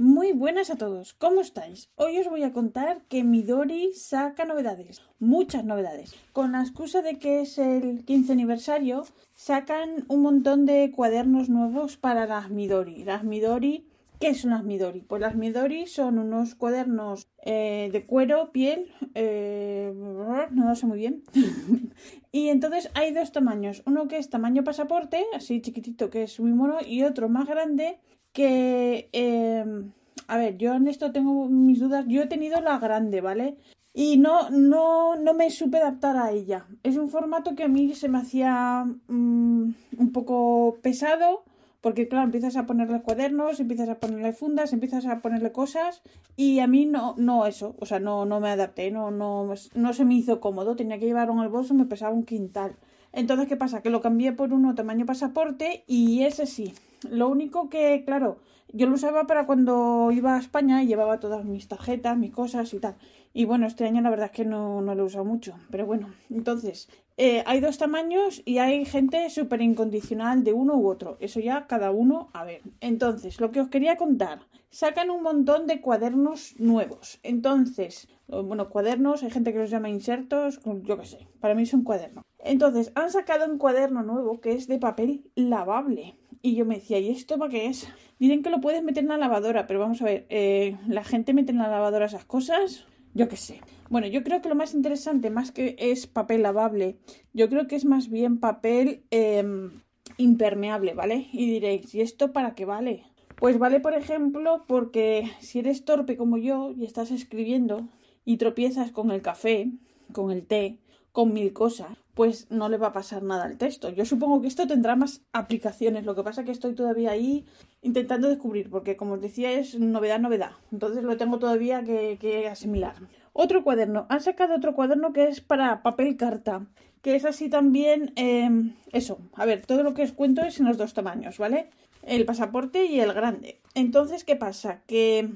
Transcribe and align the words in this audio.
Muy 0.00 0.30
buenas 0.30 0.70
a 0.70 0.76
todos, 0.76 1.12
¿cómo 1.14 1.40
estáis? 1.40 1.90
Hoy 1.96 2.18
os 2.18 2.28
voy 2.28 2.44
a 2.44 2.52
contar 2.52 3.02
que 3.08 3.24
Midori 3.24 3.94
saca 3.94 4.44
novedades, 4.44 5.02
muchas 5.18 5.64
novedades. 5.64 6.14
Con 6.32 6.52
la 6.52 6.60
excusa 6.60 7.02
de 7.02 7.18
que 7.18 7.40
es 7.40 7.58
el 7.58 8.04
15 8.04 8.32
aniversario, 8.32 9.04
sacan 9.34 10.04
un 10.06 10.22
montón 10.22 10.66
de 10.66 10.92
cuadernos 10.94 11.48
nuevos 11.48 11.96
para 11.96 12.28
las 12.28 12.48
Midori. 12.48 13.02
Las 13.02 13.24
Midori, 13.24 13.88
¿qué 14.20 14.36
son 14.36 14.52
las 14.52 14.62
Midori? 14.62 15.00
Pues 15.00 15.20
las 15.20 15.34
Midori 15.34 15.88
son 15.88 16.20
unos 16.20 16.54
cuadernos 16.54 17.26
eh, 17.42 17.88
de 17.90 18.06
cuero, 18.06 18.52
piel, 18.52 18.92
eh, 19.16 19.92
no 19.96 20.68
lo 20.68 20.76
sé 20.76 20.86
muy 20.86 20.98
bien. 20.98 21.24
y 22.30 22.50
entonces 22.50 22.88
hay 22.94 23.12
dos 23.12 23.32
tamaños, 23.32 23.82
uno 23.84 24.06
que 24.06 24.18
es 24.18 24.30
tamaño 24.30 24.62
pasaporte, 24.62 25.24
así 25.34 25.60
chiquitito 25.60 26.08
que 26.08 26.22
es 26.22 26.38
muy 26.38 26.52
mono, 26.52 26.78
y 26.86 27.02
otro 27.02 27.28
más 27.28 27.48
grande 27.48 27.98
que, 28.32 29.08
em, 29.12 29.92
a 30.26 30.36
ver, 30.36 30.58
yo 30.58 30.74
en 30.74 30.88
esto 30.88 31.12
tengo 31.12 31.48
mis 31.48 31.80
dudas. 31.80 32.04
Yo 32.08 32.22
he 32.22 32.26
tenido 32.26 32.60
la 32.60 32.78
grande, 32.78 33.20
¿vale? 33.20 33.56
Y 33.94 34.18
no, 34.18 34.50
no, 34.50 35.16
no 35.16 35.34
me 35.34 35.50
supe 35.50 35.78
adaptar 35.78 36.16
a 36.16 36.30
ella. 36.32 36.66
Es 36.82 36.96
un 36.96 37.08
formato 37.08 37.54
que 37.54 37.64
a 37.64 37.68
mí 37.68 37.94
se 37.94 38.08
me 38.08 38.18
hacía 38.18 38.84
mm, 39.08 39.74
un 39.98 40.12
poco 40.12 40.78
pesado. 40.82 41.44
Porque 41.80 42.08
claro, 42.08 42.24
empiezas 42.24 42.56
a 42.56 42.66
ponerle 42.66 43.02
cuadernos, 43.02 43.60
empiezas 43.60 43.88
a 43.88 44.00
ponerle 44.00 44.32
fundas, 44.32 44.72
empiezas 44.72 45.06
a 45.06 45.20
ponerle 45.20 45.52
cosas 45.52 46.02
y 46.36 46.58
a 46.58 46.66
mí 46.66 46.86
no, 46.86 47.14
no 47.18 47.46
eso, 47.46 47.76
o 47.78 47.86
sea, 47.86 48.00
no, 48.00 48.26
no 48.26 48.40
me 48.40 48.50
adapté, 48.50 48.90
no, 48.90 49.12
no, 49.12 49.54
no 49.74 49.92
se 49.92 50.04
me 50.04 50.14
hizo 50.14 50.40
cómodo, 50.40 50.74
tenía 50.74 50.98
que 50.98 51.06
llevar 51.06 51.30
en 51.30 51.38
el 51.38 51.48
bolso, 51.48 51.74
me 51.74 51.86
pesaba 51.86 52.12
un 52.12 52.24
quintal. 52.24 52.76
Entonces, 53.12 53.46
¿qué 53.46 53.56
pasa? 53.56 53.80
Que 53.80 53.90
lo 53.90 54.00
cambié 54.00 54.32
por 54.32 54.52
uno 54.52 54.74
tamaño 54.74 55.06
pasaporte 55.06 55.84
y 55.86 56.24
ese 56.24 56.46
sí, 56.46 56.74
lo 57.08 57.28
único 57.28 57.68
que, 57.68 58.04
claro, 58.04 58.38
yo 58.72 58.86
lo 58.86 58.94
usaba 58.94 59.26
para 59.26 59.46
cuando 59.46 60.10
iba 60.12 60.36
a 60.36 60.40
España 60.40 60.82
y 60.82 60.86
llevaba 60.86 61.20
todas 61.20 61.44
mis 61.44 61.68
tarjetas, 61.68 62.16
mis 62.16 62.32
cosas 62.32 62.72
y 62.74 62.80
tal. 62.80 62.96
Y 63.32 63.44
bueno, 63.44 63.66
este 63.66 63.84
año 63.86 64.00
la 64.00 64.10
verdad 64.10 64.26
es 64.26 64.32
que 64.32 64.44
no, 64.44 64.80
no 64.80 64.94
lo 64.94 65.02
he 65.02 65.06
usado 65.06 65.24
mucho. 65.24 65.54
Pero 65.70 65.86
bueno, 65.86 66.10
entonces, 66.30 66.88
eh, 67.20 67.42
hay 67.46 67.58
dos 67.58 67.78
tamaños 67.78 68.42
y 68.44 68.58
hay 68.58 68.84
gente 68.84 69.28
súper 69.28 69.60
incondicional 69.60 70.44
de 70.44 70.52
uno 70.52 70.76
u 70.76 70.88
otro. 70.88 71.16
Eso 71.18 71.40
ya 71.40 71.66
cada 71.66 71.90
uno 71.90 72.30
a 72.32 72.44
ver. 72.44 72.62
Entonces, 72.80 73.40
lo 73.40 73.50
que 73.50 73.60
os 73.60 73.68
quería 73.68 73.96
contar. 73.96 74.42
Sacan 74.70 75.10
un 75.10 75.24
montón 75.24 75.66
de 75.66 75.80
cuadernos 75.80 76.54
nuevos. 76.60 77.18
Entonces, 77.24 78.08
bueno, 78.28 78.68
cuadernos, 78.68 79.24
hay 79.24 79.30
gente 79.30 79.52
que 79.52 79.58
los 79.58 79.70
llama 79.70 79.88
insertos, 79.88 80.60
yo 80.84 80.96
qué 80.96 81.06
sé. 81.06 81.26
Para 81.40 81.56
mí 81.56 81.66
son 81.66 81.82
cuadernos. 81.82 82.22
Entonces, 82.38 82.92
han 82.94 83.10
sacado 83.10 83.50
un 83.50 83.58
cuaderno 83.58 84.04
nuevo 84.04 84.40
que 84.40 84.52
es 84.52 84.68
de 84.68 84.78
papel 84.78 85.24
lavable. 85.34 86.16
Y 86.40 86.54
yo 86.54 86.64
me 86.66 86.76
decía, 86.76 87.00
¿y 87.00 87.10
esto 87.10 87.36
para 87.36 87.50
qué 87.50 87.66
es? 87.66 87.88
Dicen 88.20 88.44
que 88.44 88.50
lo 88.50 88.60
puedes 88.60 88.84
meter 88.84 89.02
en 89.02 89.08
la 89.08 89.16
lavadora, 89.16 89.66
pero 89.66 89.80
vamos 89.80 90.00
a 90.02 90.04
ver, 90.04 90.26
eh, 90.28 90.76
¿la 90.86 91.02
gente 91.02 91.34
mete 91.34 91.50
en 91.50 91.58
la 91.58 91.68
lavadora 91.68 92.06
esas 92.06 92.24
cosas? 92.24 92.86
Yo 93.14 93.28
qué 93.28 93.36
sé. 93.36 93.60
Bueno, 93.90 94.06
yo 94.06 94.22
creo 94.22 94.40
que 94.42 94.48
lo 94.48 94.54
más 94.54 94.74
interesante, 94.74 95.30
más 95.30 95.50
que 95.50 95.76
es 95.78 96.06
papel 96.06 96.42
lavable, 96.42 96.98
yo 97.32 97.48
creo 97.48 97.66
que 97.66 97.76
es 97.76 97.84
más 97.84 98.10
bien 98.10 98.38
papel 98.38 99.04
em, 99.10 99.82
impermeable, 100.18 100.94
¿vale? 100.94 101.28
Y 101.32 101.50
diréis, 101.50 101.94
¿y 101.94 102.00
esto 102.00 102.32
para 102.32 102.54
qué 102.54 102.64
vale? 102.64 103.04
Pues 103.36 103.58
vale, 103.58 103.80
por 103.80 103.94
ejemplo, 103.94 104.64
porque 104.66 105.30
si 105.40 105.60
eres 105.60 105.84
torpe 105.84 106.16
como 106.16 106.38
yo 106.38 106.72
y 106.76 106.84
estás 106.84 107.10
escribiendo 107.10 107.88
y 108.24 108.36
tropiezas 108.36 108.90
con 108.90 109.10
el 109.10 109.22
café, 109.22 109.70
con 110.12 110.30
el 110.30 110.44
té, 110.46 110.80
con 111.12 111.32
mil 111.32 111.52
cosas, 111.52 111.96
pues 112.18 112.50
no 112.50 112.68
le 112.68 112.78
va 112.78 112.88
a 112.88 112.92
pasar 112.92 113.22
nada 113.22 113.44
al 113.44 113.58
texto. 113.58 113.90
Yo 113.90 114.04
supongo 114.04 114.42
que 114.42 114.48
esto 114.48 114.66
tendrá 114.66 114.96
más 114.96 115.22
aplicaciones, 115.32 116.04
lo 116.04 116.16
que 116.16 116.24
pasa 116.24 116.40
es 116.40 116.46
que 116.46 116.50
estoy 116.50 116.74
todavía 116.74 117.12
ahí 117.12 117.46
intentando 117.80 118.26
descubrir, 118.26 118.68
porque 118.70 118.96
como 118.96 119.12
os 119.12 119.20
decía 119.20 119.52
es 119.52 119.78
novedad, 119.78 120.18
novedad, 120.18 120.50
entonces 120.72 121.04
lo 121.04 121.16
tengo 121.16 121.38
todavía 121.38 121.84
que, 121.84 122.48
asimilar. 122.50 122.96
Otro 123.32 123.62
cuaderno, 123.62 124.06
han 124.08 124.20
sacado 124.20 124.56
otro 124.56 124.74
cuaderno 124.74 125.12
que 125.12 125.28
es 125.28 125.40
para 125.40 125.84
papel 125.84 126.16
carta, 126.16 126.66
que 127.02 127.14
es 127.14 127.24
así 127.24 127.48
también, 127.48 128.12
em, 128.16 128.74
eso, 128.90 129.20
a 129.34 129.46
ver, 129.46 129.64
todo 129.64 129.84
lo 129.84 129.94
que 129.94 130.02
os 130.02 130.10
cuento 130.10 130.42
es 130.42 130.58
en 130.58 130.66
los 130.66 130.76
dos 130.76 130.94
tamaños, 130.94 131.38
¿vale? 131.38 131.70
El 132.02 132.24
pasaporte 132.24 132.86
y 132.86 132.98
el 132.98 133.12
grande. 133.12 133.60
Entonces, 133.76 134.24
¿qué 134.24 134.34
pasa? 134.34 134.82
Que 134.88 135.30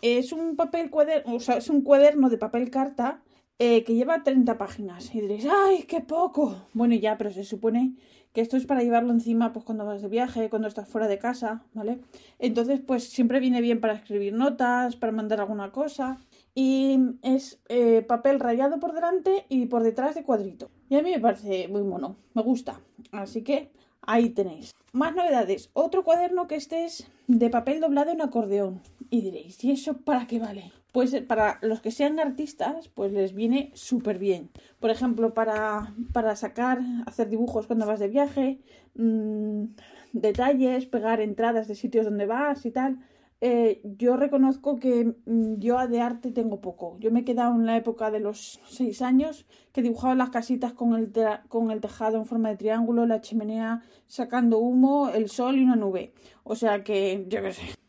es 0.00 0.30
un 0.30 0.54
papel 0.54 0.90
cuaderno, 0.90 1.34
o 1.34 1.40
sea, 1.40 1.56
es 1.56 1.68
un 1.68 1.80
cuaderno 1.82 2.30
de 2.30 2.38
papel 2.38 2.70
carta 2.70 3.20
eh, 3.58 3.84
que 3.84 3.94
lleva 3.94 4.22
30 4.22 4.58
páginas. 4.58 5.14
Y 5.14 5.20
diréis, 5.20 5.46
¡ay, 5.46 5.84
qué 5.84 6.00
poco! 6.00 6.56
Bueno, 6.72 6.94
ya, 6.94 7.16
pero 7.16 7.30
se 7.30 7.44
supone 7.44 7.94
que 8.34 8.40
esto 8.40 8.56
es 8.56 8.66
para 8.66 8.82
llevarlo 8.82 9.12
encima 9.12 9.52
pues 9.52 9.64
cuando 9.64 9.84
vas 9.86 10.02
de 10.02 10.08
viaje, 10.08 10.50
cuando 10.50 10.66
estás 10.66 10.88
fuera 10.88 11.06
de 11.06 11.18
casa, 11.18 11.62
¿vale? 11.72 12.00
Entonces, 12.40 12.80
pues 12.84 13.08
siempre 13.08 13.38
viene 13.38 13.60
bien 13.60 13.80
para 13.80 13.94
escribir 13.94 14.32
notas, 14.32 14.96
para 14.96 15.12
mandar 15.12 15.40
alguna 15.40 15.70
cosa. 15.70 16.18
Y 16.52 16.98
es 17.22 17.60
eh, 17.68 18.02
papel 18.02 18.40
rayado 18.40 18.80
por 18.80 18.92
delante 18.92 19.46
y 19.48 19.66
por 19.66 19.84
detrás 19.84 20.16
de 20.16 20.24
cuadrito. 20.24 20.70
Y 20.88 20.96
a 20.96 21.02
mí 21.02 21.12
me 21.12 21.20
parece 21.20 21.68
muy 21.68 21.82
mono, 21.82 22.16
me 22.34 22.42
gusta. 22.42 22.80
Así 23.12 23.42
que 23.42 23.70
ahí 24.02 24.30
tenéis. 24.30 24.72
Más 24.92 25.14
novedades. 25.14 25.70
Otro 25.72 26.02
cuaderno 26.02 26.48
que 26.48 26.56
este 26.56 26.84
es 26.84 27.08
de 27.28 27.50
papel 27.50 27.80
doblado 27.80 28.10
en 28.10 28.20
acordeón. 28.20 28.80
Y 29.10 29.20
diréis, 29.20 29.62
¿y 29.62 29.70
eso 29.70 29.98
para 29.98 30.26
qué 30.26 30.40
vale? 30.40 30.72
Pues 30.94 31.12
eh, 31.12 31.22
para 31.22 31.58
los 31.60 31.80
que 31.80 31.90
sean 31.90 32.20
artistas, 32.20 32.86
pues 32.88 33.12
les 33.12 33.34
viene 33.34 33.72
súper 33.74 34.16
bien. 34.20 34.50
Por 34.78 34.90
ejemplo, 34.90 35.34
para, 35.34 35.92
para, 36.12 36.36
sacar, 36.36 36.78
hacer 37.04 37.28
dibujos 37.28 37.66
cuando 37.66 37.84
vas 37.84 37.98
de 37.98 38.06
viaje, 38.06 38.60
mmm, 38.94 39.64
detalles, 40.12 40.86
pegar 40.86 41.20
entradas 41.20 41.66
de 41.66 41.74
sitios 41.74 42.04
donde 42.04 42.26
vas 42.26 42.64
y 42.64 42.70
tal. 42.70 43.00
Eh, 43.40 43.80
yo 43.82 44.16
reconozco 44.16 44.76
que 44.76 45.16
mm, 45.26 45.58
yo 45.58 45.84
de 45.88 46.00
arte 46.00 46.30
tengo 46.30 46.60
poco. 46.60 46.96
Yo 47.00 47.10
me 47.10 47.20
he 47.20 47.24
quedado 47.24 47.56
en 47.56 47.66
la 47.66 47.76
época 47.76 48.12
de 48.12 48.20
los 48.20 48.60
seis 48.68 49.02
años 49.02 49.46
que 49.72 49.82
dibujaba 49.82 50.14
las 50.14 50.30
casitas 50.30 50.74
con 50.74 50.94
el, 50.94 51.12
con 51.48 51.72
el 51.72 51.80
tejado 51.80 52.18
en 52.18 52.24
forma 52.24 52.50
de 52.50 52.56
triángulo, 52.56 53.04
la 53.04 53.20
chimenea 53.20 53.82
sacando 54.06 54.58
humo, 54.58 55.08
el 55.08 55.28
sol 55.28 55.58
y 55.58 55.64
una 55.64 55.74
nube. 55.74 56.14
O 56.44 56.54
sea 56.54 56.84
que, 56.84 57.26
yo 57.28 57.42
qué 57.42 57.52
sé, 57.52 57.83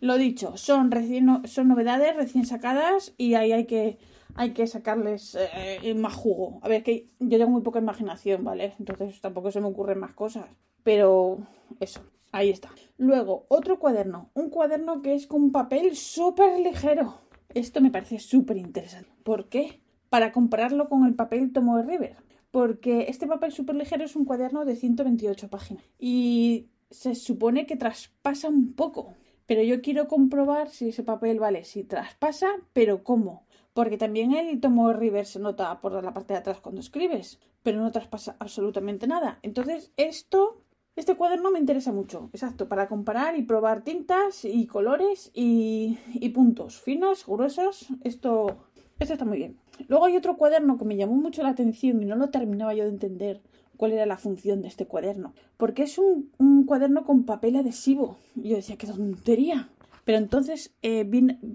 lo 0.00 0.16
dicho, 0.16 0.56
son, 0.56 0.90
recién, 0.90 1.46
son 1.46 1.68
novedades 1.68 2.14
recién 2.16 2.46
sacadas 2.46 3.14
y 3.16 3.34
ahí 3.34 3.52
hay 3.52 3.66
que, 3.66 3.98
hay 4.34 4.52
que 4.52 4.66
sacarles 4.66 5.36
eh, 5.54 5.94
más 5.94 6.14
jugo. 6.14 6.60
A 6.62 6.68
ver, 6.68 6.82
que 6.82 7.08
yo 7.18 7.38
tengo 7.38 7.50
muy 7.50 7.62
poca 7.62 7.80
imaginación, 7.80 8.44
¿vale? 8.44 8.74
Entonces 8.78 9.20
tampoco 9.20 9.50
se 9.50 9.60
me 9.60 9.66
ocurren 9.66 9.98
más 9.98 10.14
cosas. 10.14 10.46
Pero 10.84 11.38
eso, 11.80 12.00
ahí 12.32 12.50
está. 12.50 12.70
Luego, 12.96 13.46
otro 13.48 13.78
cuaderno. 13.78 14.30
Un 14.34 14.50
cuaderno 14.50 15.02
que 15.02 15.14
es 15.14 15.26
con 15.26 15.52
papel 15.52 15.96
súper 15.96 16.58
ligero. 16.60 17.20
Esto 17.52 17.80
me 17.80 17.90
parece 17.90 18.18
súper 18.18 18.56
interesante. 18.56 19.10
¿Por 19.22 19.48
qué? 19.48 19.80
Para 20.08 20.32
compararlo 20.32 20.88
con 20.88 21.04
el 21.04 21.14
papel 21.14 21.52
Tomo 21.52 21.76
de 21.76 21.82
River. 21.82 22.16
Porque 22.50 23.06
este 23.08 23.26
papel 23.26 23.52
súper 23.52 23.76
ligero 23.76 24.04
es 24.04 24.16
un 24.16 24.24
cuaderno 24.24 24.64
de 24.64 24.76
128 24.76 25.48
páginas. 25.48 25.84
Y 25.98 26.68
se 26.90 27.14
supone 27.14 27.66
que 27.66 27.76
traspasa 27.76 28.48
un 28.48 28.72
poco. 28.72 29.14
Pero 29.48 29.62
yo 29.62 29.80
quiero 29.80 30.08
comprobar 30.08 30.68
si 30.68 30.90
ese 30.90 31.02
papel 31.02 31.40
vale, 31.40 31.64
si 31.64 31.82
traspasa, 31.82 32.48
pero 32.74 33.02
cómo. 33.02 33.46
Porque 33.72 33.96
también 33.96 34.34
el 34.34 34.60
tomo 34.60 34.92
River 34.92 35.24
se 35.24 35.38
nota 35.38 35.80
por 35.80 36.04
la 36.04 36.12
parte 36.12 36.34
de 36.34 36.40
atrás 36.40 36.60
cuando 36.60 36.82
escribes, 36.82 37.38
pero 37.62 37.80
no 37.80 37.90
traspasa 37.90 38.36
absolutamente 38.40 39.06
nada. 39.06 39.38
Entonces, 39.40 39.90
esto, 39.96 40.60
este 40.96 41.14
cuaderno 41.14 41.50
me 41.50 41.60
interesa 41.60 41.92
mucho. 41.92 42.28
Exacto, 42.34 42.68
para 42.68 42.88
comparar 42.88 43.38
y 43.38 43.42
probar 43.42 43.84
tintas 43.84 44.44
y 44.44 44.66
colores 44.66 45.30
y, 45.32 45.98
y 46.12 46.28
puntos 46.28 46.78
finos, 46.78 47.24
gruesos. 47.26 47.86
Esto, 48.04 48.58
esto 48.98 49.14
está 49.14 49.24
muy 49.24 49.38
bien. 49.38 49.56
Luego 49.86 50.04
hay 50.04 50.18
otro 50.18 50.36
cuaderno 50.36 50.76
que 50.76 50.84
me 50.84 50.96
llamó 50.96 51.14
mucho 51.14 51.42
la 51.42 51.50
atención 51.50 52.02
y 52.02 52.04
no 52.04 52.16
lo 52.16 52.28
terminaba 52.28 52.74
yo 52.74 52.84
de 52.84 52.90
entender 52.90 53.40
cuál 53.78 53.92
era 53.92 54.04
la 54.04 54.18
función 54.18 54.60
de 54.60 54.68
este 54.68 54.84
cuaderno. 54.84 55.32
Porque 55.56 55.84
es 55.84 55.96
un, 55.98 56.64
cuaderno 56.66 57.04
con 57.04 57.24
papel 57.24 57.56
adhesivo. 57.56 58.18
Y 58.36 58.50
yo 58.50 58.56
decía, 58.56 58.76
qué 58.76 58.86
tontería. 58.86 59.70
Pero 60.04 60.18
entonces 60.18 60.74
eh, 60.82 61.08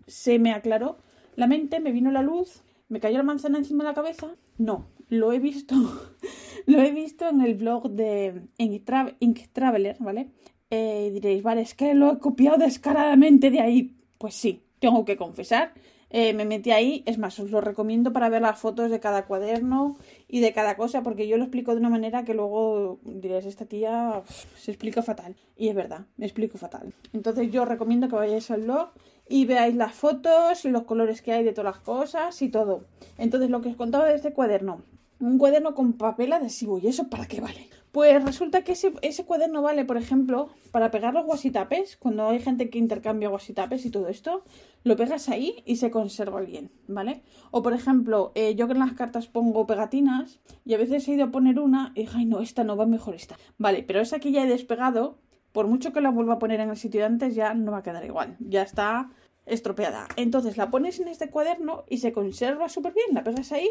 se 0.08 0.40
me 0.40 0.52
aclaró 0.52 0.98
la 1.36 1.46
mente, 1.46 1.80
me 1.80 1.92
vino 1.92 2.12
la 2.12 2.24
luz, 2.24 2.64
me 2.90 3.00
cayó 3.00 3.18
la 3.18 3.24
manzana 3.24 3.60
encima 3.60 3.84
de 3.84 3.90
la 3.90 3.96
cabeza. 3.96 4.36
No, 4.58 4.88
lo 5.10 5.34
he 5.34 5.40
visto, 5.40 5.76
lo 6.66 6.82
he 6.82 6.92
visto 6.92 7.28
en 7.28 7.42
el 7.42 7.56
blog 7.56 7.92
de 7.92 8.42
Ink, 8.58 9.50
Traveler, 9.52 9.98
¿vale? 10.00 10.30
Eh, 10.70 11.12
diréis, 11.14 11.44
vale, 11.44 11.62
es 11.62 11.76
que 11.76 11.94
lo 11.94 12.14
he 12.14 12.20
copiado 12.20 12.58
descaradamente 12.58 13.52
de 13.52 13.60
ahí. 13.60 13.96
Pues 14.18 14.34
sí, 14.36 14.64
tengo 14.80 15.04
que 15.06 15.18
confesar 15.18 15.74
eh, 16.14 16.32
me 16.34 16.46
metí 16.46 16.72
ahí. 16.72 17.04
Es 17.08 17.18
más, 17.18 17.38
os 17.40 17.50
lo 17.52 17.60
recomiendo 17.60 18.14
para 18.14 18.30
ver 18.30 18.44
las 18.44 18.60
fotos 18.60 18.92
de 18.92 19.00
cada 19.00 19.26
cuaderno 19.26 19.98
y 20.34 20.40
de 20.40 20.52
cada 20.52 20.76
cosa, 20.76 21.04
porque 21.04 21.28
yo 21.28 21.38
lo 21.38 21.44
explico 21.44 21.74
de 21.74 21.78
una 21.78 21.92
manera 21.92 22.26
que 22.26 22.34
luego 22.34 22.98
diréis, 23.04 23.46
esta 23.46 23.66
tía 23.66 24.24
se 24.58 24.72
explica 24.72 25.04
fatal. 25.04 25.36
Y 25.56 25.68
es 25.68 25.76
verdad, 25.76 26.08
me 26.18 26.26
explico 26.26 26.58
fatal. 26.58 26.92
Entonces 27.14 27.52
yo 27.52 27.66
recomiendo 27.66 28.08
que 28.08 28.16
vayáis 28.16 28.50
al 28.50 28.64
blog 28.64 28.90
y 29.30 29.46
veáis 29.46 29.76
las 29.76 29.94
fotos, 29.94 30.66
los 30.66 30.86
colores 30.86 31.22
que 31.22 31.34
hay 31.34 31.44
de 31.44 31.54
todas 31.54 31.76
las 31.76 31.84
cosas 31.84 32.42
y 32.42 32.50
todo. 32.50 32.86
Entonces 33.20 33.52
lo 33.52 33.62
que 33.62 33.70
os 33.70 33.76
contaba 33.76 34.06
de 34.06 34.16
este 34.16 34.34
cuaderno. 34.34 34.82
Un 35.20 35.38
cuaderno 35.38 35.76
con 35.76 35.94
papel 35.94 36.34
adhesivo. 36.34 36.80
¿Y 36.80 36.88
eso 36.88 37.10
para 37.10 37.28
qué 37.28 37.40
vale? 37.40 37.70
Pues 37.94 38.26
resulta 38.26 38.64
que 38.64 38.72
ese, 38.72 39.24
cuaderno 39.24 39.62
vale, 39.62 39.86
por 39.86 39.98
ejemplo, 39.98 40.50
para 40.72 40.90
pegar 40.90 41.14
los 41.14 41.28
guasitapes, 41.28 41.96
cuando 41.96 42.28
hay 42.28 42.40
gente 42.40 42.72
que 42.72 42.80
intercambia 42.80 43.30
guasitapes 43.30 43.86
y 43.86 43.92
todo 43.92 44.08
esto, 44.08 44.44
lo 44.84 44.96
pegas 44.96 45.30
ahí 45.30 45.62
y 45.68 45.76
se 45.76 45.92
conserva 45.92 46.42
bien, 46.42 46.72
¿vale? 46.88 47.22
O 47.52 47.62
por 47.62 47.74
ejemplo, 47.74 48.32
eh, 48.34 48.56
yo 48.56 48.66
que 48.66 48.74
en 48.74 48.80
las 48.80 48.94
cartas 48.94 49.28
pongo 49.28 49.68
pegatinas 49.68 50.40
y 50.66 50.74
a 50.74 50.80
veces 50.80 51.08
he 51.08 51.12
ido 51.12 51.26
a 51.26 51.32
poner 51.32 51.60
una 51.60 51.92
y 51.94 52.08
ay 52.12 52.26
no, 52.26 52.42
esta 52.42 52.64
no 52.64 52.76
va 52.76 52.88
mejor 52.88 53.14
esta. 53.14 53.38
Vale, 53.60 53.84
pero 53.84 54.02
esa 54.02 54.18
que 54.18 54.32
ya 54.32 54.44
he 54.44 54.48
despegado, 54.48 55.20
por 55.52 55.68
mucho 55.68 55.94
que 55.94 56.02
la 56.02 56.10
vuelva 56.10 56.34
a 56.34 56.40
poner 56.40 56.62
en 56.62 56.72
el 56.72 56.78
sitio 56.78 57.02
de 57.02 57.06
antes, 57.06 57.36
ya 57.36 57.54
no 57.54 57.74
va 57.74 57.78
a 57.78 57.84
quedar 57.84 58.04
igual. 58.06 58.38
Ya 58.40 58.64
está 58.64 59.12
estropeada. 59.46 60.08
Entonces 60.16 60.58
la 60.58 60.72
pones 60.72 61.00
en 61.00 61.10
este 61.10 61.30
cuaderno 61.30 61.84
y 61.88 62.00
se 62.00 62.12
conserva 62.12 62.70
súper 62.70 62.96
bien. 62.96 63.14
La 63.14 63.24
pegas 63.24 63.52
ahí, 63.52 63.70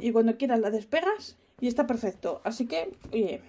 y 0.00 0.10
cuando 0.10 0.36
quieras 0.36 0.58
la 0.58 0.70
despegas 0.70 1.38
y 1.60 1.68
está 1.68 1.86
perfecto. 1.86 2.40
Así 2.44 2.66
que, 2.66 2.96
oye, 3.12 3.42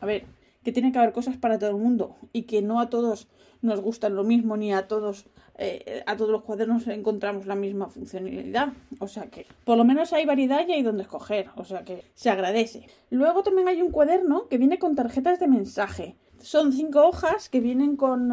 a 0.00 0.06
ver, 0.06 0.24
que 0.64 0.72
tiene 0.72 0.92
que 0.92 0.98
haber 0.98 1.12
cosas 1.12 1.36
para 1.36 1.58
todo 1.58 1.70
el 1.70 1.76
mundo 1.76 2.16
y 2.32 2.42
que 2.42 2.62
no 2.62 2.80
a 2.80 2.90
todos 2.90 3.28
nos 3.62 3.80
gustan 3.80 4.14
lo 4.14 4.24
mismo 4.24 4.56
ni 4.56 4.72
a 4.72 4.86
todos 4.86 5.26
eh, 5.60 6.04
a 6.06 6.16
todos 6.16 6.30
los 6.30 6.44
cuadernos 6.44 6.86
encontramos 6.86 7.46
la 7.46 7.56
misma 7.56 7.88
funcionalidad. 7.88 8.72
O 9.00 9.08
sea 9.08 9.24
que 9.24 9.44
por 9.64 9.76
lo 9.76 9.84
menos 9.84 10.12
hay 10.12 10.24
variedad 10.24 10.66
y 10.66 10.72
hay 10.72 10.82
donde 10.82 11.02
escoger. 11.02 11.48
O 11.56 11.64
sea 11.64 11.84
que 11.84 12.04
se 12.14 12.30
agradece. 12.30 12.86
Luego 13.10 13.42
también 13.42 13.66
hay 13.66 13.82
un 13.82 13.90
cuaderno 13.90 14.46
que 14.48 14.58
viene 14.58 14.78
con 14.78 14.94
tarjetas 14.94 15.40
de 15.40 15.48
mensaje. 15.48 16.14
Son 16.40 16.72
cinco 16.72 17.06
hojas 17.08 17.48
que 17.48 17.60
vienen 17.60 17.96
con, 17.96 18.30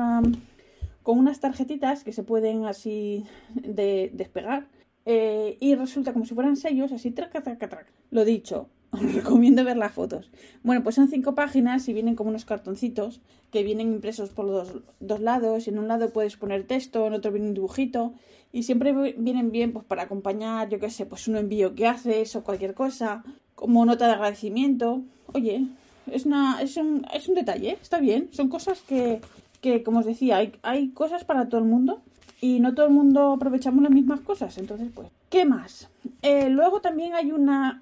con 1.02 1.18
unas 1.18 1.40
tarjetitas 1.40 2.04
que 2.04 2.14
se 2.14 2.22
pueden 2.22 2.66
así 2.66 3.26
de, 3.56 4.12
despegar. 4.14 4.68
Eh, 5.08 5.58
y 5.60 5.76
resulta 5.76 6.14
como 6.14 6.26
si 6.26 6.36
fueran 6.36 6.56
sellos, 6.56 6.92
así 6.92 7.10
traca, 7.10 7.42
traca, 7.42 7.68
traca. 7.70 7.92
Lo 8.12 8.24
dicho, 8.24 8.70
os 9.06 9.14
recomiendo 9.14 9.64
ver 9.64 9.78
las 9.78 9.94
fotos. 9.94 10.30
Bueno, 10.64 10.84
pues 10.84 10.96
son 10.96 11.08
cinco 11.08 11.36
páginas 11.36 11.88
y 11.88 11.94
vienen 11.94 12.16
como 12.16 12.30
unos 12.30 12.46
cartoncitos 12.46 13.22
que 13.52 13.64
vienen 13.64 13.94
impresos 13.94 14.30
por 14.30 14.46
los 14.46 14.74
dos 15.00 15.20
lados. 15.20 15.68
En 15.68 15.80
un 15.80 15.88
lado 15.88 16.10
puedes 16.12 16.38
poner 16.38 16.66
texto, 16.66 17.08
en 17.08 17.14
otro 17.14 17.32
viene 17.32 17.48
un 17.48 17.54
dibujito. 17.54 18.14
Y 18.52 18.64
siempre 18.64 18.94
vienen 19.18 19.52
bien 19.52 19.74
pues 19.74 19.86
para 19.86 20.04
acompañar, 20.04 20.70
yo 20.70 20.80
qué 20.80 20.90
sé, 20.90 21.06
pues 21.06 21.28
un 21.28 21.36
envío 21.36 21.76
que 21.76 21.88
haces 21.88 22.36
o 22.36 22.44
cualquier 22.44 22.74
cosa, 22.74 23.24
como 23.54 23.86
nota 23.86 24.08
de 24.08 24.14
agradecimiento. 24.14 25.02
Oye, 25.34 25.68
es, 26.10 26.26
una, 26.26 26.62
es, 26.62 26.78
un, 26.78 27.06
es 27.14 27.28
un 27.28 27.36
detalle, 27.36 27.78
está 27.82 28.00
bien. 28.00 28.30
Son 28.32 28.48
cosas 28.48 28.82
que, 28.82 29.20
que 29.62 29.84
como 29.84 30.00
os 30.00 30.06
decía, 30.06 30.38
hay, 30.38 30.54
hay 30.62 30.90
cosas 30.90 31.26
para 31.26 31.50
todo 31.50 31.60
el 31.60 31.68
mundo 31.68 32.02
y 32.42 32.60
no 32.60 32.76
todo 32.76 32.86
el 32.86 32.94
mundo 32.94 33.34
aprovechamos 33.34 33.84
las 33.84 33.92
mismas 33.92 34.22
cosas. 34.22 34.58
Entonces, 34.58 34.90
pues, 34.94 35.10
¿qué 35.36 35.44
más? 35.44 35.90
Eh, 36.22 36.48
luego 36.48 36.80
también 36.80 37.14
hay 37.14 37.34
una... 37.34 37.78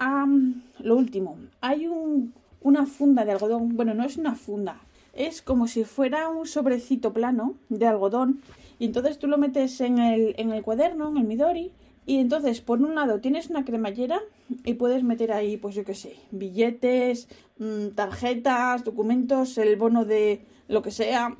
lo 0.79 0.97
último, 0.97 1.37
hay 1.61 1.85
un, 1.85 2.33
una 2.61 2.87
funda 2.87 3.25
de 3.25 3.31
algodón. 3.31 3.75
Bueno, 3.75 3.93
no 3.93 4.03
es 4.03 4.17
una 4.17 4.33
funda. 4.33 4.81
Es 5.13 5.43
como 5.43 5.67
si 5.67 5.83
fuera 5.83 6.29
un 6.29 6.47
sobrecito 6.47 7.13
plano 7.13 7.53
de 7.69 7.85
algodón. 7.85 8.41
Y 8.79 8.85
entonces 8.85 9.19
tú 9.19 9.27
lo 9.27 9.37
metes 9.37 9.81
en 9.81 9.99
el, 9.99 10.33
en 10.39 10.51
el 10.51 10.63
cuaderno, 10.63 11.09
en 11.09 11.17
el 11.17 11.25
Midori. 11.25 11.71
Y 12.07 12.17
entonces, 12.17 12.59
por 12.59 12.81
un 12.81 12.95
lado, 12.95 13.19
tienes 13.19 13.51
una 13.51 13.63
cremallera 13.63 14.19
y 14.65 14.73
puedes 14.73 15.03
meter 15.03 15.31
ahí, 15.31 15.57
pues 15.57 15.75
yo 15.75 15.85
qué 15.85 15.93
sé, 15.93 16.15
billetes, 16.31 17.27
mm, 17.59 17.89
tarjetas, 17.89 18.83
documentos, 18.83 19.59
el 19.59 19.75
bono 19.75 20.05
de 20.05 20.41
lo 20.67 20.81
que 20.81 20.89
sea. 20.89 21.37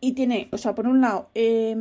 Y 0.00 0.12
tiene, 0.12 0.48
o 0.52 0.56
sea, 0.56 0.76
por 0.76 0.86
un 0.86 1.00
lado, 1.00 1.30
eh, 1.34 1.76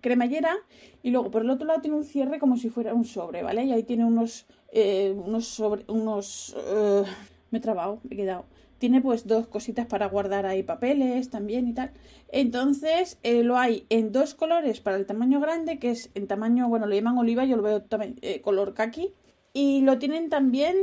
cremallera 0.00 0.56
y 1.02 1.10
luego 1.10 1.30
por 1.30 1.42
el 1.42 1.50
otro 1.50 1.66
lado 1.66 1.80
tiene 1.80 1.96
un 1.96 2.04
cierre 2.04 2.38
como 2.38 2.56
si 2.56 2.70
fuera 2.70 2.94
un 2.94 3.04
sobre, 3.04 3.42
¿vale? 3.42 3.64
Y 3.64 3.72
ahí 3.72 3.82
tiene 3.82 4.04
unos, 4.04 4.46
eh, 4.72 5.14
unos 5.16 5.46
sobre, 5.46 5.84
unos, 5.88 6.56
eh, 6.58 7.02
me 7.50 7.58
he 7.58 7.60
trabado, 7.60 8.00
me 8.04 8.14
he 8.14 8.18
quedado. 8.18 8.46
Tiene 8.78 9.00
pues 9.00 9.26
dos 9.26 9.48
cositas 9.48 9.86
para 9.86 10.06
guardar 10.06 10.46
ahí 10.46 10.62
papeles 10.62 11.30
también 11.30 11.66
y 11.66 11.74
tal. 11.74 11.90
Entonces 12.30 13.18
eh, 13.24 13.42
lo 13.42 13.58
hay 13.58 13.86
en 13.88 14.12
dos 14.12 14.34
colores 14.34 14.80
para 14.80 14.96
el 14.96 15.06
tamaño 15.06 15.40
grande, 15.40 15.78
que 15.78 15.90
es 15.90 16.10
en 16.14 16.28
tamaño, 16.28 16.68
bueno, 16.68 16.86
lo 16.86 16.94
llaman 16.94 17.18
oliva, 17.18 17.44
yo 17.44 17.56
lo 17.56 17.62
veo 17.62 17.82
también 17.82 18.18
color 18.42 18.74
kaki. 18.74 19.12
Y 19.52 19.80
lo 19.80 19.98
tienen 19.98 20.28
también, 20.28 20.76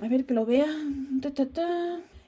a 0.00 0.06
ver 0.06 0.26
que 0.26 0.34
lo 0.34 0.46
vean, 0.46 1.20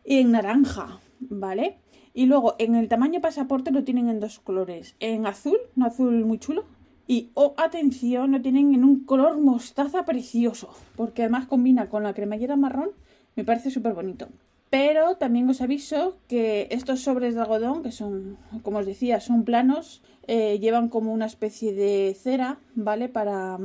y 0.05 0.19
en 0.19 0.33
naranja, 0.33 0.99
¿vale? 1.21 1.79
Y 2.15 2.27
luego 2.27 2.55
en 2.59 2.77
el 2.77 2.89
tamaño 2.89 3.21
pasaporte 3.21 3.73
lo 3.73 3.83
tienen 3.83 4.09
en 4.09 4.21
dos 4.21 4.39
colores. 4.39 4.95
En 5.01 5.27
azul, 5.27 5.59
un 5.77 5.83
azul 5.83 6.25
muy 6.25 6.39
chulo. 6.39 6.65
Y, 7.09 7.31
oh, 7.35 7.55
atención, 7.57 8.31
lo 8.31 8.41
tienen 8.41 8.73
en 8.73 8.85
un 8.85 9.05
color 9.05 9.39
mostaza 9.39 10.05
precioso. 10.05 10.71
Porque 10.97 11.23
además 11.23 11.47
combina 11.47 11.89
con 11.89 12.05
la 12.05 12.15
cremallera 12.15 12.55
marrón. 12.55 12.91
Me 13.35 13.45
parece 13.45 13.73
súper 13.73 13.95
bonito. 13.95 14.29
Pero 14.71 15.17
también 15.17 15.49
os 15.51 15.61
aviso 15.61 16.17
que 16.29 16.69
estos 16.71 17.01
sobres 17.01 17.35
de 17.35 17.41
algodón, 17.41 17.83
que 17.83 17.93
son, 17.93 18.39
como 18.63 18.79
os 18.79 18.87
decía, 18.87 19.21
son 19.21 19.45
planos, 19.45 20.03
eh, 20.27 20.59
llevan 20.61 20.89
como 20.89 21.13
una 21.13 21.27
especie 21.27 21.75
de 21.75 22.17
cera, 22.19 22.59
¿vale? 22.75 23.09
Para, 23.09 23.59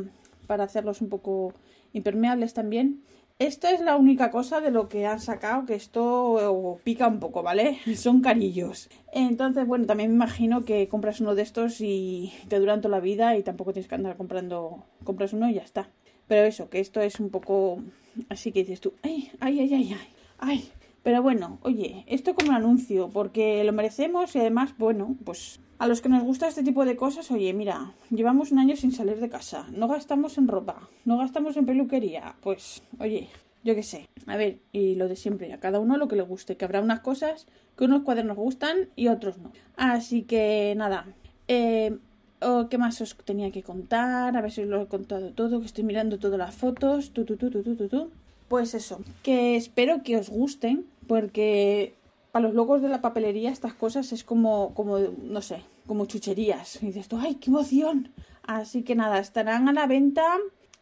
para 0.47 0.63
hacerlos 0.63 1.01
un 1.01 1.09
poco 1.09 1.53
impermeables 1.93 2.53
también. 2.53 3.03
Esto 3.39 3.69
es 3.69 3.79
la 3.79 3.95
única 3.95 4.31
cosa 4.31 4.59
de 4.59 4.69
lo 4.69 4.89
que 4.89 5.05
han 5.05 5.21
sacado 5.21 5.65
que 5.65 5.73
esto 5.73 6.77
pica 6.83 7.07
un 7.07 7.21
poco, 7.21 7.41
¿vale? 7.41 7.79
Son 7.95 8.19
carillos. 8.19 8.89
Entonces, 9.13 9.65
bueno, 9.65 9.85
también 9.85 10.09
me 10.09 10.15
imagino 10.15 10.65
que 10.65 10.89
compras 10.89 11.21
uno 11.21 11.35
de 11.35 11.43
estos 11.43 11.79
y 11.79 12.33
te 12.49 12.59
duran 12.59 12.81
toda 12.81 12.97
la 12.97 12.99
vida 12.99 13.37
y 13.37 13.43
tampoco 13.43 13.71
tienes 13.71 13.87
que 13.87 13.95
andar 13.95 14.17
comprando, 14.17 14.83
compras 15.05 15.31
uno 15.31 15.49
y 15.49 15.53
ya 15.53 15.61
está. 15.61 15.89
Pero 16.27 16.45
eso, 16.45 16.69
que 16.69 16.81
esto 16.81 16.99
es 16.99 17.21
un 17.21 17.29
poco 17.29 17.81
así 18.27 18.51
que 18.51 18.59
dices 18.59 18.81
tú, 18.81 18.93
ay, 19.03 19.31
ay, 19.39 19.61
ay, 19.61 19.73
ay, 19.73 19.93
ay, 19.93 20.07
ay. 20.39 20.71
Pero 21.03 21.21
bueno, 21.21 21.59
oye, 21.61 22.03
esto 22.07 22.35
como 22.35 22.49
un 22.49 22.55
anuncio, 22.55 23.09
porque 23.09 23.63
lo 23.63 23.73
merecemos 23.73 24.35
y 24.35 24.39
además, 24.39 24.73
bueno, 24.77 25.15
pues 25.23 25.59
a 25.77 25.87
los 25.87 26.01
que 26.01 26.09
nos 26.09 26.23
gusta 26.23 26.47
este 26.47 26.63
tipo 26.63 26.83
de 26.85 26.97
cosas, 26.97 27.31
oye, 27.31 27.53
mira, 27.53 27.93
llevamos 28.09 28.51
un 28.51 28.59
año 28.59 28.75
sin 28.75 28.91
salir 28.91 29.17
de 29.19 29.29
casa, 29.29 29.65
no 29.71 29.87
gastamos 29.87 30.37
en 30.37 30.47
ropa, 30.47 30.89
no 31.05 31.17
gastamos 31.17 31.55
en 31.55 31.65
peluquería, 31.65 32.35
pues, 32.41 32.83
oye, 32.99 33.29
yo 33.63 33.75
qué 33.75 33.83
sé. 33.83 34.07
A 34.27 34.35
ver, 34.35 34.59
y 34.71 34.95
lo 34.95 35.07
de 35.07 35.15
siempre, 35.15 35.53
a 35.53 35.59
cada 35.59 35.79
uno 35.79 35.97
lo 35.97 36.07
que 36.07 36.15
le 36.15 36.21
guste, 36.21 36.57
que 36.57 36.65
habrá 36.65 36.81
unas 36.81 36.99
cosas 36.99 37.47
que 37.77 37.85
unos 37.85 38.03
cuadernos 38.03 38.37
gustan 38.37 38.89
y 38.95 39.07
otros 39.07 39.37
no. 39.37 39.51
Así 39.77 40.23
que 40.23 40.73
nada, 40.77 41.05
eh, 41.47 41.97
¿qué 42.69 42.77
más 42.77 43.01
os 43.01 43.15
tenía 43.17 43.51
que 43.51 43.63
contar? 43.63 44.35
A 44.35 44.41
ver 44.41 44.51
si 44.51 44.61
os 44.61 44.67
lo 44.67 44.81
he 44.81 44.87
contado 44.87 45.31
todo, 45.31 45.59
que 45.59 45.65
estoy 45.65 45.83
mirando 45.83 46.19
todas 46.19 46.37
las 46.37 46.55
fotos, 46.55 47.11
tu, 47.11 47.25
tu, 47.25 47.37
tu, 47.37 47.49
tu, 47.49 47.63
tu, 47.63 47.87
tu. 47.87 48.11
Pues 48.49 48.73
eso, 48.73 48.99
que 49.23 49.55
espero 49.55 50.03
que 50.03 50.17
os 50.17 50.29
gusten, 50.29 50.87
porque 51.07 51.95
para 52.31 52.47
los 52.47 52.55
locos 52.55 52.81
de 52.81 52.89
la 52.89 53.01
papelería 53.01 53.51
estas 53.51 53.73
cosas 53.73 54.11
es 54.11 54.23
como, 54.23 54.73
como 54.73 54.97
no 54.97 55.41
sé, 55.41 55.63
como 55.87 56.05
chucherías. 56.05 56.81
Y 56.83 56.87
dices 56.87 57.07
¡ay, 57.13 57.35
qué 57.35 57.49
emoción! 57.49 58.11
Así 58.43 58.83
que 58.83 58.95
nada, 58.95 59.19
estarán 59.19 59.69
a 59.69 59.73
la 59.73 59.87
venta 59.87 60.25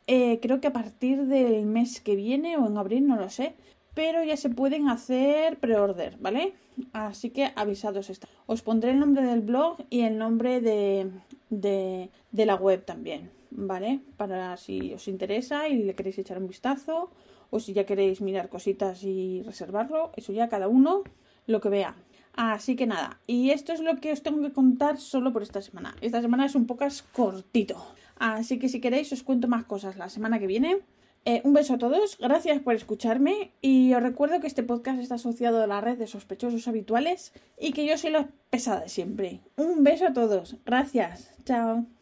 eh, 0.08 0.40
creo 0.42 0.62
que 0.62 0.68
a 0.68 0.74
partir 0.74 1.26
del 1.26 1.66
mes 1.66 2.00
que 2.00 2.16
viene 2.16 2.58
o 2.58 2.66
en 2.66 2.78
abril, 2.78 3.08
no 3.08 3.18
lo 3.18 3.30
sé. 3.30 3.56
Pero 3.94 4.24
ya 4.24 4.38
se 4.38 4.50
pueden 4.50 4.90
hacer 4.90 5.58
pre-order, 5.60 6.18
¿vale? 6.20 6.54
Así 6.94 7.32
que 7.32 7.52
avisados 7.56 8.10
está. 8.10 8.28
Os 8.46 8.62
pondré 8.62 8.92
el 8.92 9.00
nombre 9.00 9.24
del 9.24 9.42
blog 9.42 9.78
y 9.90 10.02
el 10.02 10.18
nombre 10.18 10.62
de, 10.62 11.12
de, 11.50 12.10
de 12.32 12.46
la 12.46 12.56
web 12.56 12.86
también, 12.86 13.32
¿vale? 13.50 14.00
Para 14.16 14.56
si 14.58 14.94
os 14.94 15.08
interesa 15.08 15.68
y 15.68 15.84
le 15.84 15.96
queréis 15.96 16.20
echar 16.20 16.38
un 16.38 16.48
vistazo 16.48 17.10
o 17.50 17.60
si 17.60 17.74
ya 17.74 17.86
queréis 17.86 18.22
mirar 18.22 18.50
cositas 18.50 19.04
y 19.04 19.42
reservarlo, 19.44 20.12
eso 20.16 20.34
ya 20.34 20.50
cada 20.50 20.68
uno 20.68 21.04
lo 21.46 21.62
que 21.62 21.70
vea. 21.70 21.96
Así 22.34 22.76
que 22.76 22.86
nada, 22.86 23.20
y 23.26 23.50
esto 23.50 23.74
es 23.74 23.80
lo 23.80 23.96
que 23.98 24.12
os 24.12 24.22
tengo 24.22 24.42
que 24.42 24.54
contar 24.54 25.00
solo 25.00 25.34
por 25.34 25.42
esta 25.42 25.62
semana. 25.62 25.96
Esta 26.02 26.22
semana 26.22 26.46
es 26.46 26.54
un 26.54 26.68
poco 26.68 26.86
cortito. 27.12 27.84
Así 28.20 28.60
que 28.60 28.70
si 28.70 28.80
queréis 28.80 29.12
os 29.12 29.24
cuento 29.24 29.48
más 29.48 29.66
cosas 29.66 29.98
la 29.98 30.10
semana 30.10 30.40
que 30.40 30.48
viene. 30.48 30.78
Eh, 31.26 31.42
un 31.44 31.54
beso 31.54 31.74
a 31.74 31.78
todos, 31.78 32.18
gracias 32.20 32.62
por 32.62 32.74
escucharme 32.74 33.52
y 33.60 33.94
os 33.94 34.02
recuerdo 34.02 34.40
que 34.40 34.48
este 34.48 34.64
podcast 34.64 35.00
está 35.00 35.16
asociado 35.16 35.62
a 35.62 35.68
la 35.68 35.82
red 35.82 35.98
de 35.98 36.08
sospechosos 36.08 36.70
habituales 36.70 37.34
y 37.60 37.74
que 37.74 37.86
yo 37.86 37.98
soy 37.98 38.12
la 38.12 38.30
pesada 38.50 38.82
de 38.82 38.90
siempre. 38.90 39.42
Un 39.58 39.84
beso 39.84 40.08
a 40.08 40.14
todos, 40.14 40.56
gracias, 40.66 41.34
chao. 41.44 41.97